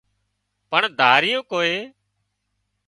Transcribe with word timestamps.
پڻ 0.69 0.81
ڌاريون 0.99 1.43
ڪوئي 1.51 1.75